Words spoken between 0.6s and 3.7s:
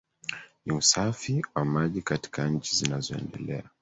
Ni usafi wa maji katika nchi zinazoendelea